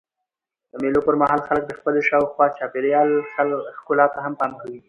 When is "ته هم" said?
4.13-4.33